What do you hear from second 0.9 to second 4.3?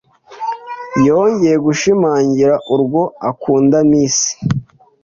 yongeye gushimangira urwo akunda Miss